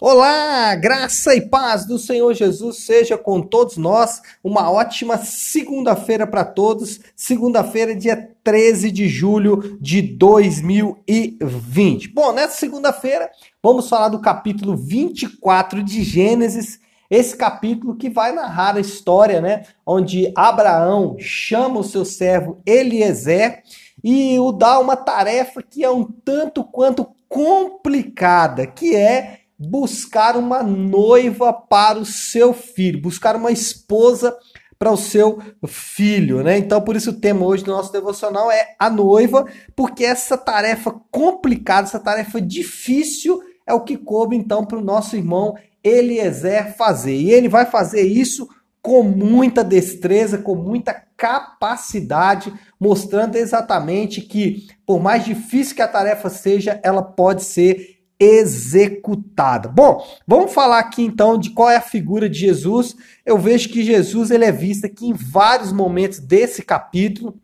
Olá, 0.00 0.76
graça 0.76 1.34
e 1.34 1.40
paz 1.40 1.84
do 1.84 1.98
Senhor 1.98 2.32
Jesus 2.32 2.84
seja 2.84 3.18
com 3.18 3.42
todos 3.42 3.76
nós. 3.76 4.22
Uma 4.44 4.70
ótima 4.70 5.18
segunda-feira 5.18 6.24
para 6.24 6.44
todos. 6.44 7.00
Segunda-feira, 7.16 7.96
dia 7.96 8.30
13 8.44 8.92
de 8.92 9.08
julho 9.08 9.76
de 9.80 10.00
2020. 10.00 12.12
Bom, 12.14 12.32
nessa 12.32 12.54
segunda-feira, 12.54 13.28
vamos 13.60 13.88
falar 13.88 14.08
do 14.08 14.20
capítulo 14.20 14.76
24 14.76 15.82
de 15.82 16.04
Gênesis. 16.04 16.78
Esse 17.10 17.36
capítulo 17.36 17.96
que 17.96 18.08
vai 18.08 18.30
narrar 18.30 18.76
a 18.76 18.80
história, 18.80 19.40
né? 19.40 19.64
Onde 19.84 20.32
Abraão 20.36 21.16
chama 21.18 21.80
o 21.80 21.84
seu 21.84 22.04
servo 22.04 22.62
Eliezer 22.64 23.64
e 24.04 24.38
o 24.38 24.52
dá 24.52 24.78
uma 24.78 24.94
tarefa 24.94 25.60
que 25.60 25.82
é 25.82 25.90
um 25.90 26.04
tanto 26.04 26.62
quanto 26.62 27.04
complicada, 27.28 28.64
que 28.64 28.94
é 28.94 29.37
buscar 29.58 30.36
uma 30.36 30.62
noiva 30.62 31.52
para 31.52 31.98
o 31.98 32.06
seu 32.06 32.52
filho, 32.52 33.00
buscar 33.00 33.34
uma 33.34 33.50
esposa 33.50 34.36
para 34.78 34.92
o 34.92 34.96
seu 34.96 35.42
filho, 35.66 36.42
né? 36.42 36.56
Então, 36.56 36.80
por 36.80 36.94
isso 36.94 37.10
o 37.10 37.20
tema 37.20 37.44
hoje 37.44 37.64
do 37.64 37.72
nosso 37.72 37.92
devocional 37.92 38.50
é 38.50 38.76
a 38.78 38.88
noiva, 38.88 39.44
porque 39.74 40.04
essa 40.04 40.38
tarefa 40.38 40.94
complicada, 41.10 41.88
essa 41.88 41.98
tarefa 41.98 42.40
difícil 42.40 43.40
é 43.66 43.74
o 43.74 43.80
que 43.80 43.96
coube 43.96 44.36
então 44.36 44.64
para 44.64 44.78
o 44.78 44.84
nosso 44.84 45.16
irmão 45.16 45.56
Eliezer 45.82 46.76
fazer. 46.76 47.16
E 47.16 47.32
ele 47.32 47.48
vai 47.48 47.66
fazer 47.66 48.02
isso 48.02 48.48
com 48.80 49.02
muita 49.02 49.64
destreza, 49.64 50.38
com 50.38 50.54
muita 50.54 50.94
capacidade, 51.16 52.52
mostrando 52.78 53.34
exatamente 53.34 54.20
que, 54.20 54.68
por 54.86 55.00
mais 55.00 55.24
difícil 55.24 55.74
que 55.74 55.82
a 55.82 55.88
tarefa 55.88 56.30
seja, 56.30 56.80
ela 56.84 57.02
pode 57.02 57.42
ser 57.42 57.97
executada. 58.20 59.68
Bom, 59.68 60.04
vamos 60.26 60.52
falar 60.52 60.80
aqui 60.80 61.02
então 61.02 61.38
de 61.38 61.50
qual 61.50 61.70
é 61.70 61.76
a 61.76 61.80
figura 61.80 62.28
de 62.28 62.38
Jesus. 62.38 62.96
Eu 63.24 63.38
vejo 63.38 63.68
que 63.68 63.84
Jesus 63.84 64.30
ele 64.30 64.44
é 64.44 64.52
visto 64.52 64.84
aqui 64.84 65.06
em 65.06 65.12
vários 65.12 65.72
momentos 65.72 66.18
desse 66.18 66.62
capítulo. 66.62 67.38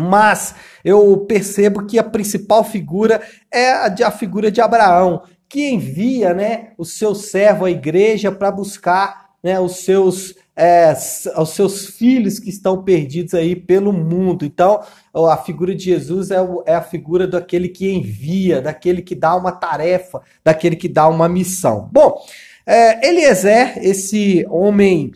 Mas 0.00 0.54
eu 0.82 1.18
percebo 1.28 1.84
que 1.84 1.98
a 1.98 2.04
principal 2.04 2.64
figura 2.64 3.20
é 3.50 3.72
a, 3.72 3.94
a 4.06 4.10
figura 4.10 4.50
de 4.50 4.60
Abraão, 4.60 5.22
que 5.48 5.68
envia 5.68 6.32
né, 6.32 6.72
o 6.78 6.84
seu 6.84 7.14
servo 7.14 7.66
à 7.66 7.70
igreja 7.70 8.32
para 8.32 8.50
buscar 8.50 9.32
né, 9.42 9.60
os 9.60 9.84
seus 9.84 10.34
é, 10.56 10.94
aos 11.34 11.50
seus 11.50 11.86
filhos 11.86 12.38
que 12.38 12.50
estão 12.50 12.82
perdidos 12.82 13.34
aí 13.34 13.56
pelo 13.56 13.92
mundo. 13.92 14.44
Então, 14.44 14.80
a 15.14 15.36
figura 15.36 15.74
de 15.74 15.84
Jesus 15.84 16.30
é, 16.30 16.36
é 16.66 16.74
a 16.74 16.82
figura 16.82 17.26
daquele 17.26 17.68
que 17.68 17.90
envia, 17.90 18.60
daquele 18.60 19.02
que 19.02 19.14
dá 19.14 19.34
uma 19.34 19.52
tarefa, 19.52 20.20
daquele 20.44 20.76
que 20.76 20.88
dá 20.88 21.08
uma 21.08 21.28
missão. 21.28 21.88
Bom, 21.92 22.18
é, 22.66 23.08
Eliezer, 23.08 23.78
esse 23.78 24.46
homem 24.48 25.12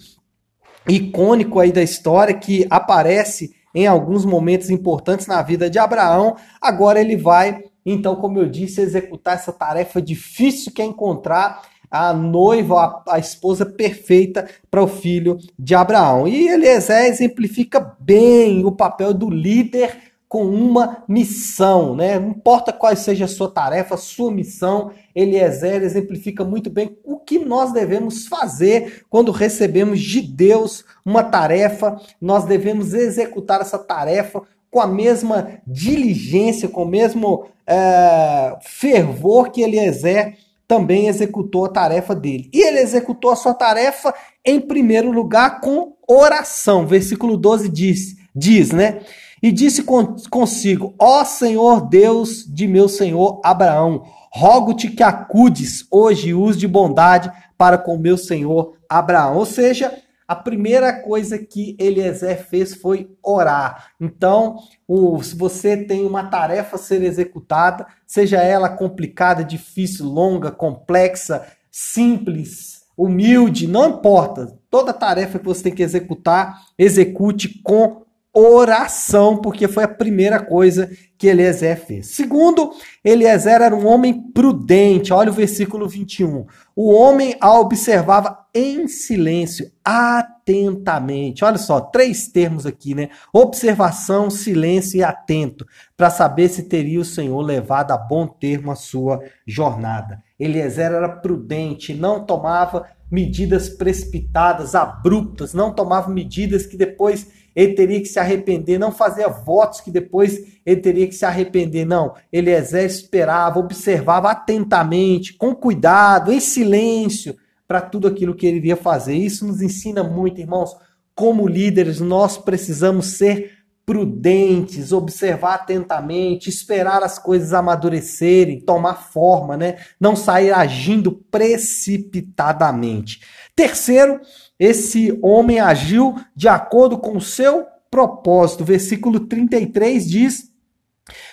icônico 0.89 1.61
aí 1.61 1.73
da 1.73 1.83
história 1.83 2.35
que 2.35 2.67
aparece 2.71 3.55
em 3.75 3.87
alguns 3.87 4.25
momentos 4.25 4.71
importantes 4.71 5.27
na 5.27 5.43
vida 5.43 5.69
de 5.69 5.79
Abraão, 5.79 6.37
agora 6.61 6.99
ele 6.99 7.15
vai, 7.15 7.63
então, 7.85 8.17
como 8.17 8.39
eu 8.39 8.49
disse, 8.49 8.81
executar 8.81 9.35
essa 9.35 9.53
tarefa 9.53 10.01
difícil 10.01 10.73
que 10.73 10.81
é 10.81 10.85
encontrar 10.85 11.63
a 11.91 12.13
noiva, 12.13 13.03
a, 13.07 13.15
a 13.15 13.19
esposa 13.19 13.65
perfeita 13.65 14.49
para 14.71 14.83
o 14.83 14.89
filho 14.89 15.39
de 15.59 15.75
Abraão. 15.75 16.27
E 16.27 16.49
Eliezer 16.49 17.05
exemplifica 17.07 17.97
bem 18.01 18.65
o 18.65 18.73
papel 18.73 19.13
do 19.13 19.31
líder 19.31 20.07
com 20.29 20.45
uma 20.45 21.05
missão, 21.09 21.95
né? 21.95 22.19
Não 22.19 22.31
importa 22.31 22.73
qual 22.73 22.95
seja 22.97 23.27
a 23.27 23.29
sua 23.29 23.49
tarefa, 23.49 23.95
a 23.95 23.99
sua 23.99 24.31
missão, 24.33 24.91
Eliezer 25.15 25.83
exemplifica 25.83 26.45
muito 26.45 26.69
bem 26.69 26.99
o 27.05 27.19
que 27.19 27.39
nós 27.39 27.73
devemos 27.73 28.27
fazer 28.27 29.05
quando 29.09 29.31
recebemos 29.31 30.01
de 30.01 30.21
Deus 30.21 30.85
uma 31.05 31.23
tarefa. 31.23 31.97
Nós 32.21 32.45
devemos 32.45 32.93
executar 32.93 33.61
essa 33.61 33.79
tarefa 33.79 34.43
com 34.71 34.81
a 34.81 34.87
mesma 34.87 35.61
diligência, 35.67 36.69
com 36.69 36.83
o 36.83 36.89
mesmo 36.89 37.47
é, 37.67 38.57
fervor 38.61 39.51
que 39.51 39.63
Eliezer 39.63 40.37
também 40.67 41.09
executou 41.09 41.65
a 41.65 41.69
tarefa 41.69 42.15
dele. 42.15 42.51
E 42.53 42.61
ele 42.61 42.81
executou 42.81 43.31
a 43.31 43.37
sua 43.37 43.55
tarefa 43.55 44.15
em 44.45 44.61
primeiro 44.61 45.11
lugar 45.11 45.61
com 45.61 45.95
oração. 46.09 46.87
Versículo 46.87 47.37
12 47.37 47.69
diz, 47.69 48.17
diz, 48.35 48.71
né? 48.71 49.01
E 49.43 49.53
disse 49.53 49.85
consigo: 50.31 50.95
Ó 50.99 51.25
Senhor 51.25 51.89
Deus 51.89 52.45
de 52.47 52.67
meu 52.67 52.89
senhor 52.89 53.41
Abraão, 53.45 54.03
rogo-te 54.33 54.89
que 54.89 55.03
acudes 55.03 55.87
hoje 55.91 56.31
e 56.31 56.35
use 56.35 56.59
de 56.59 56.67
bondade 56.67 57.31
para 57.57 57.79
com 57.79 57.97
meu 57.97 58.17
senhor 58.17 58.75
Abraão. 58.89 59.37
Ou 59.37 59.47
seja, 59.47 59.93
a 60.29 60.35
primeira 60.35 60.93
coisa 61.03 61.39
que 61.39 61.77
Eliezer 61.79 62.47
fez 62.47 62.75
foi 62.75 63.11
orar. 63.23 63.93
Então, 64.01 64.57
o, 64.87 65.23
se 65.23 65.37
você 65.37 65.77
tem 65.77 66.05
uma 66.05 66.25
tarefa 66.25 66.77
a 66.77 66.79
ser 66.79 67.03
executada, 67.03 67.87
seja 68.07 68.43
ela 68.43 68.69
complicada, 68.69 69.45
difícil, 69.45 70.07
longa, 70.07 70.51
complexa, 70.51 71.47
simples, 71.71 72.83
humilde, 72.97 73.69
não 73.69 73.91
importa. 73.91 74.59
Toda 74.71 74.93
tarefa 74.93 75.39
que 75.39 75.45
você 75.45 75.65
tem 75.65 75.75
que 75.75 75.83
executar, 75.83 76.63
execute 76.79 77.61
com 77.63 78.06
oração, 78.39 79.39
porque 79.39 79.67
foi 79.67 79.85
a 79.85 79.89
primeira 79.89 80.39
coisa 80.39 80.91
que 81.17 81.27
Eliezer 81.27 81.81
fez. 81.87 82.09
Segundo, 82.09 82.71
Eliezer 83.03 83.63
era 83.63 83.75
um 83.75 83.87
homem 83.87 84.31
prudente. 84.35 85.11
Olha 85.11 85.31
o 85.31 85.35
versículo 85.35 85.89
21. 85.89 86.45
O 86.75 86.93
homem 86.93 87.35
a 87.41 87.59
observava 87.59 88.47
em 88.55 88.87
silêncio, 88.87 89.71
atentamente. 89.83 91.43
Olha 91.45 91.57
só, 91.57 91.81
três 91.81 92.29
termos 92.29 92.67
aqui, 92.67 92.95
né? 92.95 93.09
Observação, 93.33 94.29
silêncio 94.29 94.99
e 94.99 95.03
atento, 95.03 95.67
para 95.97 96.11
saber 96.11 96.51
se 96.51 96.65
teria 96.65 97.01
o 97.01 97.05
Senhor 97.05 97.41
levado 97.41 97.93
a 97.93 97.97
bom 97.97 98.27
termo 98.27 98.71
a 98.71 98.77
sua 98.77 99.23
jornada. 99.47 100.23
Eliezer 100.39 100.93
era 100.93 101.09
prudente, 101.09 101.95
não 101.95 102.27
tomava 102.27 102.85
medidas 103.11 103.69
precipitadas, 103.69 104.75
abruptas, 104.75 105.55
não 105.55 105.73
tomava 105.73 106.11
medidas 106.11 106.67
que 106.67 106.77
depois 106.77 107.29
ele 107.55 107.73
teria 107.73 108.01
que 108.01 108.07
se 108.09 108.19
arrepender, 108.19 108.79
não 108.79 108.93
fazia 108.93 109.29
votos 109.29 109.81
que 109.81 109.91
depois 109.91 110.61
ele 110.65 110.81
teria 110.81 111.07
que 111.07 111.15
se 111.15 111.25
arrepender, 111.25 111.87
não. 111.87 112.15
Eliezer 112.31 112.85
esperava, 112.85 113.59
observava 113.59 114.31
atentamente, 114.31 115.33
com 115.33 115.55
cuidado, 115.55 116.31
em 116.31 116.39
silêncio, 116.39 117.35
para 117.67 117.81
tudo 117.81 118.09
aquilo 118.09 118.35
que 118.35 118.47
ele 118.47 118.59
iria 118.59 118.77
fazer. 118.77 119.15
Isso 119.15 119.47
nos 119.47 119.63
ensina 119.63 120.05
muito, 120.05 120.39
irmãos. 120.39 120.77
Como 121.15 121.49
líderes, 121.49 121.99
nós 121.99 122.37
precisamos 122.37 123.07
ser 123.17 123.56
prudentes, 123.87 124.91
observar 124.91 125.55
atentamente, 125.55 126.51
esperar 126.51 127.05
as 127.05 127.21
coisas 127.21 127.53
amadurecerem, 127.53 128.61
tomar 128.61 129.13
forma, 129.13 129.57
né? 129.57 129.77
Não 130.01 130.17
sair 130.17 130.51
agindo 130.51 131.13
precipitadamente. 131.13 133.21
Terceiro, 133.55 134.21
esse 134.59 135.17
homem 135.23 135.61
agiu 135.61 136.17
de 136.35 136.49
acordo 136.49 136.99
com 136.99 137.17
o 137.17 137.21
seu 137.21 137.65
propósito. 137.89 138.65
Versículo 138.65 139.21
33 139.21 140.11
diz: 140.11 140.51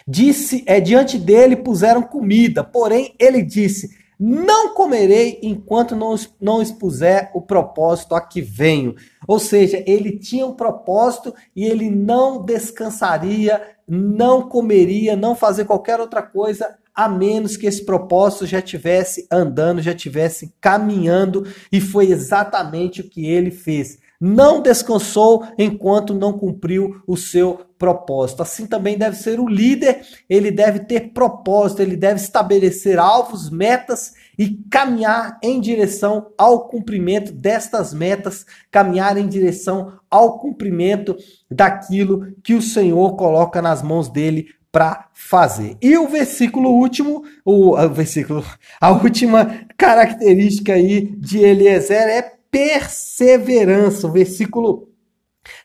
Disse, 0.07 0.63
é 0.67 0.79
diante 0.79 1.17
dele 1.17 1.55
puseram 1.55 2.03
comida, 2.03 2.63
porém 2.63 3.15
ele 3.19 3.41
disse: 3.41 4.02
Não 4.19 4.73
comerei 4.73 5.39
enquanto 5.41 5.95
não, 5.95 6.15
não 6.39 6.61
expuser 6.61 7.31
o 7.33 7.41
propósito 7.41 8.15
a 8.15 8.21
que 8.21 8.41
venho. 8.41 8.95
Ou 9.27 9.39
seja, 9.39 9.83
ele 9.87 10.17
tinha 10.17 10.45
um 10.45 10.53
propósito 10.53 11.33
e 11.55 11.65
ele 11.65 11.89
não 11.89 12.43
descansaria, 12.43 13.61
não 13.87 14.47
comeria, 14.47 15.15
não 15.15 15.35
fazer 15.35 15.65
qualquer 15.65 15.99
outra 15.99 16.21
coisa 16.21 16.77
a 16.93 17.09
menos 17.09 17.57
que 17.57 17.65
esse 17.65 17.83
propósito 17.83 18.45
já 18.45 18.61
tivesse 18.61 19.27
andando, 19.31 19.81
já 19.81 19.95
tivesse 19.95 20.53
caminhando, 20.61 21.43
e 21.71 21.81
foi 21.81 22.11
exatamente 22.11 23.01
o 23.01 23.09
que 23.09 23.25
ele 23.25 23.49
fez. 23.49 23.97
Não 24.25 24.61
descansou 24.61 25.45
enquanto 25.57 26.13
não 26.13 26.31
cumpriu 26.31 27.03
o 27.05 27.17
seu 27.17 27.59
propósito. 27.77 28.41
Assim 28.41 28.65
também 28.65 28.97
deve 28.97 29.17
ser 29.17 29.37
o 29.37 29.49
líder, 29.49 29.99
ele 30.29 30.49
deve 30.49 30.79
ter 30.79 31.11
propósito, 31.11 31.81
ele 31.81 31.97
deve 31.97 32.21
estabelecer 32.21 32.97
alvos, 32.97 33.49
metas 33.49 34.13
e 34.39 34.51
caminhar 34.71 35.37
em 35.43 35.59
direção 35.59 36.31
ao 36.37 36.69
cumprimento 36.69 37.33
destas 37.33 37.93
metas, 37.93 38.45
caminhar 38.71 39.17
em 39.17 39.27
direção 39.27 39.91
ao 40.09 40.39
cumprimento 40.39 41.17
daquilo 41.51 42.33
que 42.41 42.53
o 42.53 42.61
Senhor 42.61 43.17
coloca 43.17 43.61
nas 43.61 43.81
mãos 43.81 44.07
dele 44.07 44.47
para 44.71 45.09
fazer. 45.13 45.75
E 45.81 45.97
o 45.97 46.07
versículo 46.07 46.69
último, 46.69 47.25
o, 47.43 47.77
o, 47.77 47.89
versículo, 47.89 48.41
a 48.79 48.89
última 48.89 49.65
característica 49.77 50.75
aí 50.75 51.13
de 51.17 51.39
Eliezer 51.39 52.07
é 52.07 52.42
perseverança. 52.53 54.05
O 54.07 54.11
versículo 54.11 54.89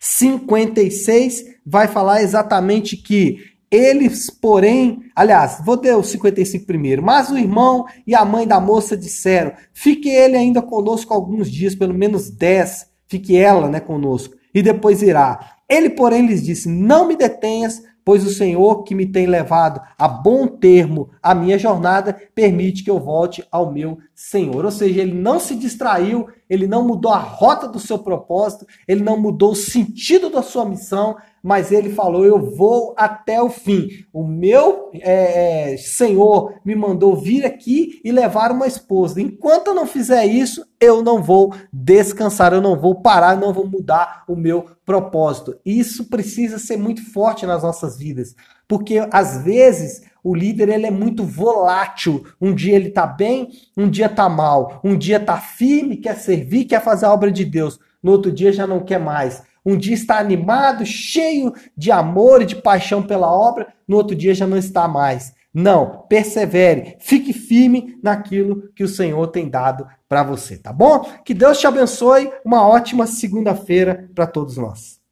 56 0.01 1.45
vai 1.65 1.87
falar 1.87 2.23
exatamente 2.23 2.97
que 2.97 3.37
Eles, 3.71 4.31
porém, 4.31 5.01
aliás, 5.15 5.61
vou 5.63 5.77
ter 5.77 5.95
o 5.95 6.03
55 6.03 6.65
primeiro. 6.65 7.03
Mas 7.03 7.31
o 7.31 7.37
irmão 7.37 7.85
e 8.07 8.15
a 8.15 8.25
mãe 8.25 8.47
da 8.47 8.59
moça 8.59 8.97
disseram: 8.97 9.53
Fique 9.75 10.09
ele 10.09 10.39
ainda 10.39 10.63
conosco 10.63 11.13
alguns 11.13 11.51
dias, 11.51 11.75
pelo 11.75 11.93
menos 11.93 12.31
dez. 12.31 12.87
Fique 13.07 13.37
ela, 13.37 13.69
né, 13.69 13.79
conosco. 13.79 14.35
E 14.55 14.63
depois 14.63 15.03
irá. 15.03 15.57
Ele, 15.69 15.91
porém, 15.91 16.27
lhes 16.27 16.43
disse: 16.43 16.67
Não 16.67 17.07
me 17.07 17.15
detenhas, 17.15 17.83
pois 18.09 18.25
o 18.25 18.31
Senhor 18.31 18.85
que 18.85 18.95
me 18.95 19.05
tem 19.05 19.27
levado 19.27 19.83
a 19.99 20.09
bom 20.09 20.47
termo 20.47 21.11
a 21.23 21.35
minha 21.35 21.59
jornada 21.59 22.19
permite 22.35 22.83
que 22.83 22.89
eu 22.89 22.99
volte 22.99 23.45
ao 23.53 23.71
meu 23.71 23.99
Senhor. 24.15 24.65
Ou 24.65 24.71
seja, 24.71 25.03
ele 25.03 25.13
não 25.13 25.39
se 25.39 25.55
distraiu, 25.55 26.27
ele 26.49 26.67
não 26.67 26.83
mudou 26.83 27.13
a 27.13 27.19
rota 27.19 27.69
do 27.69 27.79
seu 27.79 27.99
propósito, 27.99 28.67
ele 28.89 29.03
não 29.03 29.19
mudou 29.19 29.53
o 29.53 29.55
sentido 29.55 30.31
da 30.31 30.41
sua 30.41 30.65
missão, 30.65 31.19
mas 31.49 31.73
ele 31.73 31.89
falou: 31.89 32.27
Eu 32.27 32.39
vou 32.39 32.95
até 32.95 33.43
o 33.43 33.49
fim. 33.49 33.89
O 34.13 34.23
meu 34.23 34.91
é, 34.93 35.73
é, 35.73 35.77
Senhor 35.79 36.61
me 36.63 36.77
mandou 36.77 37.17
vir 37.17 37.47
aqui 37.47 38.03
e 38.05 38.13
levar 38.13 38.53
uma 38.53 38.67
esposa. 38.67 39.19
Enquanto 39.19 39.69
eu 39.69 39.75
não 39.75 39.87
fizer 39.87 40.27
isso, 40.27 40.63
eu 40.79 41.03
não 41.03 41.23
vou 41.23 41.55
descansar, 41.73 42.53
eu 42.53 42.61
não 42.61 42.79
vou 42.79 43.01
parar, 43.01 43.35
não 43.35 43.55
vou 43.55 43.67
mudar 43.67 44.25
o 44.29 44.37
meu 44.37 44.67
propósito. 44.85 45.59
Isso 45.65 46.11
precisa 46.11 46.59
ser 46.59 46.77
muito 46.77 47.03
forte 47.15 47.47
nas 47.47 47.63
nossas 47.63 47.97
vidas, 47.97 48.35
porque 48.69 48.99
às 49.11 49.43
vezes 49.43 50.03
o 50.23 50.35
líder 50.35 50.69
ele 50.69 50.85
é 50.85 50.91
muito 50.91 51.25
volátil. 51.25 52.27
Um 52.39 52.55
dia 52.55 52.77
ele 52.77 52.89
está 52.89 53.07
bem, 53.07 53.49
um 53.75 53.89
dia 53.89 54.05
está 54.05 54.29
mal. 54.29 54.83
Um 54.85 54.99
dia 54.99 55.17
está 55.17 55.39
firme, 55.39 55.97
quer 55.97 56.17
servir, 56.17 56.67
quer 56.67 56.85
fazer 56.85 57.07
a 57.07 57.13
obra 57.15 57.33
de 57.33 57.47
Deus. 57.47 57.81
No 58.03 58.13
outro 58.13 58.31
dia 58.31 58.53
já 58.53 58.67
não 58.67 58.81
quer 58.81 59.01
mais. 59.01 59.48
Um 59.65 59.77
dia 59.77 59.95
está 59.95 60.19
animado, 60.19 60.85
cheio 60.85 61.53
de 61.77 61.91
amor 61.91 62.43
e 62.43 62.47
de 62.47 62.57
paixão 62.57 63.03
pela 63.03 63.31
obra, 63.31 63.69
no 63.87 63.97
outro 63.97 64.17
dia 64.17 64.35
já 64.35 64.47
não 64.47 64.57
está 64.57 64.89
mais. 64.89 65.35
Não, 65.53 66.05
persevere, 66.09 66.97
fique 67.01 67.33
firme 67.33 67.99
naquilo 68.03 68.71
que 68.77 68.85
o 68.85 68.89
Senhor 68.89 69.27
tem 69.29 69.49
dado 69.49 69.87
para 70.09 70.23
você, 70.23 70.57
tá 70.57 70.73
bom? 70.73 71.01
Que 71.25 71.35
Deus 71.35 71.59
te 71.59 71.67
abençoe, 71.67 72.31
uma 72.45 72.67
ótima 72.67 73.07
segunda-feira 73.07 74.09
para 74.15 74.27
todos 74.27 74.57
nós. 74.57 74.98